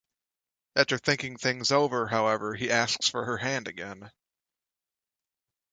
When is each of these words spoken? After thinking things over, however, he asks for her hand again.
After 0.75 0.97
thinking 0.97 1.37
things 1.37 1.71
over, 1.71 2.07
however, 2.07 2.55
he 2.55 2.71
asks 2.71 3.07
for 3.07 3.23
her 3.25 3.37
hand 3.37 3.67
again. 3.67 4.09